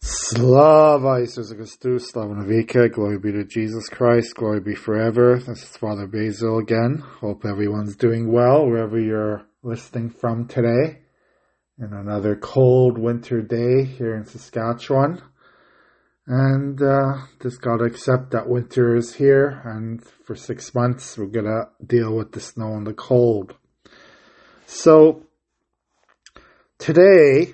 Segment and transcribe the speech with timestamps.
[0.00, 5.38] Slava Jesus Christus, Slava Navika, glory be to Jesus Christ, glory be forever.
[5.38, 6.98] This is Father Basil again.
[7.20, 11.00] Hope everyone's doing well wherever you're listening from today.
[11.78, 15.22] In another cold winter day here in Saskatchewan.
[16.26, 21.68] And uh, just gotta accept that winter is here, and for six months we're gonna
[21.86, 23.54] deal with the snow and the cold.
[24.66, 25.22] So,
[26.78, 27.52] today,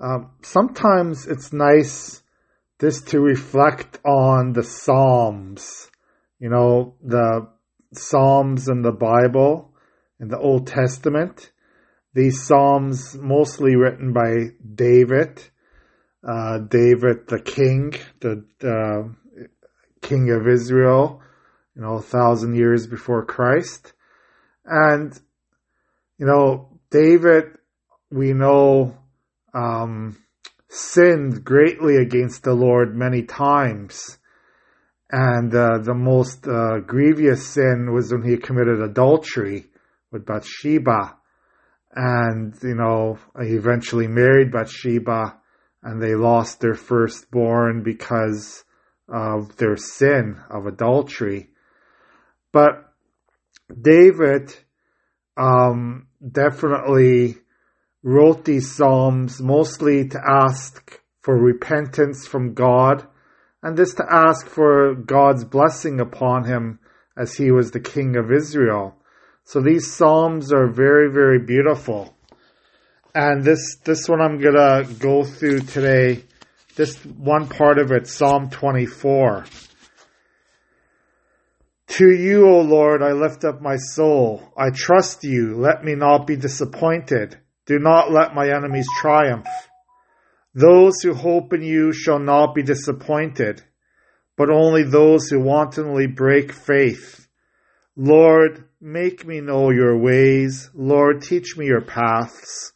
[0.00, 2.22] um, sometimes it's nice
[2.80, 5.90] just to reflect on the Psalms.
[6.38, 7.48] You know, the
[7.92, 9.74] Psalms in the Bible,
[10.20, 11.50] in the Old Testament.
[12.14, 15.50] These Psalms mostly written by David
[16.26, 19.46] uh, David the king, the uh,
[20.02, 21.22] king of Israel,
[21.74, 23.92] you know, a thousand years before Christ.
[24.64, 25.18] And,
[26.18, 27.44] you know, David,
[28.10, 28.97] we know,
[29.54, 30.18] um,
[30.68, 34.18] sinned greatly against the Lord many times.
[35.10, 39.66] And uh, the most uh, grievous sin was when he committed adultery
[40.12, 41.16] with Bathsheba.
[41.94, 45.38] And, you know, he eventually married Bathsheba
[45.82, 48.64] and they lost their firstborn because
[49.08, 51.48] of their sin of adultery.
[52.52, 52.92] But
[53.80, 54.54] David
[55.36, 57.38] um, definitely
[58.02, 63.06] wrote these psalms mostly to ask for repentance from God
[63.62, 66.78] and this to ask for God's blessing upon him
[67.16, 68.96] as he was the king of Israel.
[69.44, 72.14] So these psalms are very, very beautiful.
[73.14, 76.24] And this, this one I'm gonna go through today.
[76.76, 79.46] This one part of it, Psalm 24.
[81.88, 84.52] To you, O Lord, I lift up my soul.
[84.56, 85.56] I trust you.
[85.56, 87.38] Let me not be disappointed.
[87.68, 89.46] Do not let my enemies triumph.
[90.54, 93.62] Those who hope in you shall not be disappointed,
[94.38, 97.28] but only those who wantonly break faith.
[97.94, 100.70] Lord, make me know your ways.
[100.72, 102.72] Lord, teach me your paths.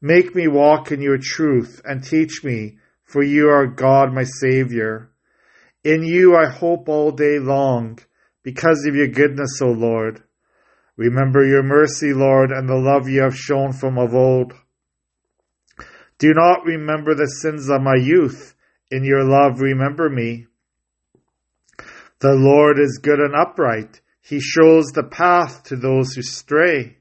[0.00, 5.10] Make me walk in your truth and teach me, for you are God, my Savior.
[5.84, 7.98] In you I hope all day long,
[8.42, 10.22] because of your goodness, O Lord.
[10.96, 14.52] Remember your mercy, Lord, and the love you have shown from of old.
[16.18, 18.54] Do not remember the sins of my youth.
[18.90, 20.46] In your love, remember me.
[22.20, 24.00] The Lord is good and upright.
[24.20, 26.98] He shows the path to those who stray.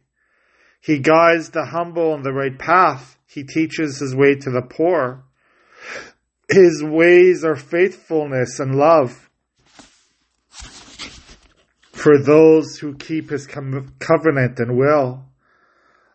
[0.80, 3.20] He guides the humble on the right path.
[3.28, 5.26] He teaches his way to the poor.
[6.50, 9.30] His ways are faithfulness and love
[12.02, 15.24] for those who keep his covenant and will.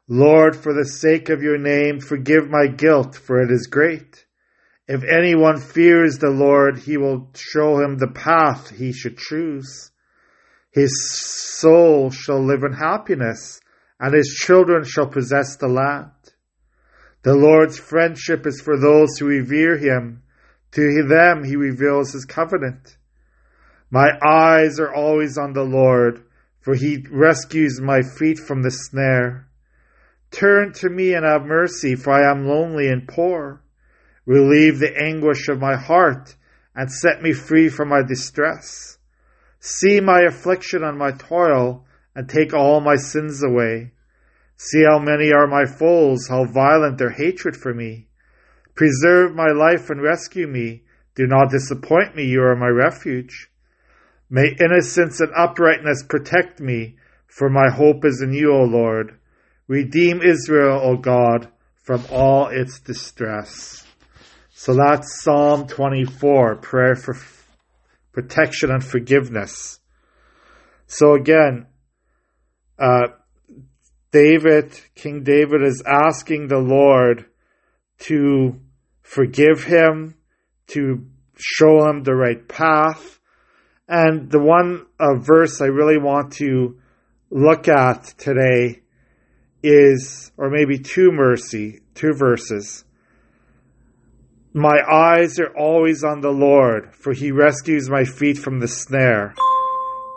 [0.09, 4.27] Lord, for the sake of your name, forgive my guilt, for it is great.
[4.89, 9.91] If anyone fears the Lord, he will show him the path he should choose.
[10.73, 10.93] His
[11.61, 13.61] soul shall live in happiness
[13.99, 16.11] and his children shall possess the land.
[17.23, 20.23] The Lord's friendship is for those who revere him.
[20.73, 22.97] To them he reveals his covenant.
[23.91, 26.25] My eyes are always on the Lord,
[26.61, 29.47] for he rescues my feet from the snare.
[30.33, 33.63] Turn to me and have mercy, for I am lonely and poor.
[34.27, 36.35] Relieve the anguish of my heart
[36.75, 38.99] and set me free from my distress.
[39.61, 43.93] See my affliction and my toil and take all my sins away.
[44.57, 48.09] See how many are my foes, how violent their hatred for me.
[48.75, 50.83] Preserve my life and rescue me.
[51.15, 53.51] Do not disappoint me, you are my refuge.
[54.29, 59.19] May innocence and uprightness protect me, for my hope is in you, O Lord.
[59.69, 61.49] Redeem Israel, O God,
[61.83, 63.85] from all its distress.
[64.51, 67.17] So that's Psalm 24, prayer for
[68.13, 69.79] protection and forgiveness.
[70.87, 71.67] So again,
[72.79, 73.09] uh,
[74.11, 77.27] David, King David is asking the Lord
[78.01, 78.61] to
[79.03, 80.15] forgive him,
[80.69, 81.07] to
[81.37, 83.21] show him the right path.
[83.89, 86.79] And the one uh, verse I really want to
[87.31, 88.83] look at today
[89.63, 92.85] is, or maybe two mercy, two verses.
[94.53, 99.35] My eyes are always on the Lord, for he rescues my feet from the snare.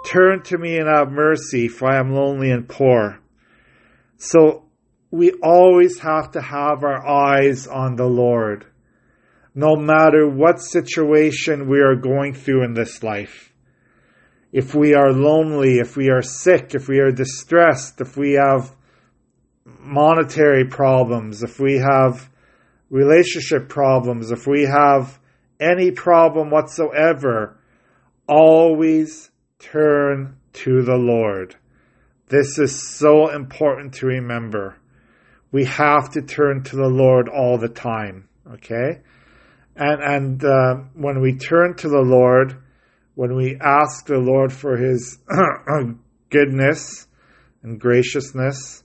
[0.06, 3.20] Turn to me and have mercy, for I am lonely and poor.
[4.18, 4.66] So
[5.12, 8.66] we always have to have our eyes on the Lord,
[9.54, 13.49] no matter what situation we are going through in this life.
[14.52, 18.76] If we are lonely, if we are sick, if we are distressed, if we have
[19.80, 22.30] monetary problems, if we have
[22.90, 25.20] relationship problems, if we have
[25.60, 27.60] any problem whatsoever,
[28.28, 29.30] always
[29.60, 31.56] turn to the Lord.
[32.28, 34.78] This is so important to remember.
[35.52, 38.30] We have to turn to the Lord all the time.
[38.52, 39.02] Okay?
[39.76, 42.62] And, and uh, when we turn to the Lord,
[43.16, 45.20] when we ask the Lord for His
[46.30, 47.08] goodness
[47.64, 48.84] and graciousness,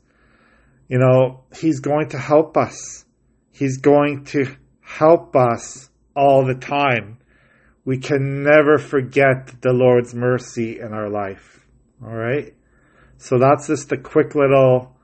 [0.88, 3.04] you know, He's going to help us.
[3.52, 4.46] He's going to
[4.80, 7.18] help us all the time.
[7.84, 11.64] We can never forget the Lord's mercy in our life.
[12.02, 12.54] All right.
[13.18, 14.96] So that's just a quick little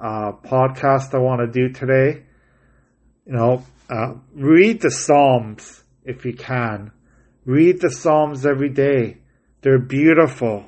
[0.00, 2.22] uh, podcast I want to do today.
[3.26, 6.92] You know, uh, read the Psalms if you can.
[7.46, 9.18] Read the Psalms every day.
[9.62, 10.66] They're beautiful.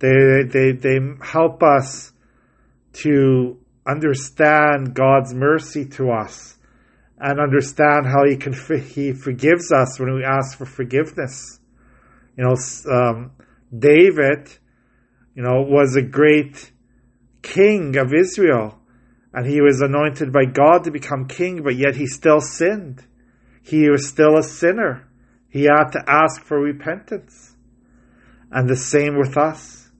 [0.00, 2.12] They, they, they help us
[2.94, 6.56] to understand God's mercy to us
[7.18, 11.60] and understand how he can, he forgives us when we ask for forgiveness.
[12.36, 12.56] You know,
[12.90, 13.32] um,
[13.76, 14.48] David,
[15.34, 16.70] you know, was a great
[17.42, 18.78] king of Israel
[19.34, 23.04] and he was anointed by God to become king, but yet he still sinned.
[23.62, 25.07] He was still a sinner.
[25.48, 27.56] He had to ask for repentance.
[28.50, 29.90] And the same with us.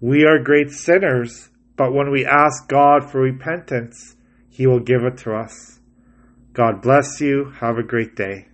[0.00, 4.16] We are great sinners, but when we ask God for repentance,
[4.50, 5.80] He will give it to us.
[6.52, 7.52] God bless you.
[7.60, 8.48] Have a great day.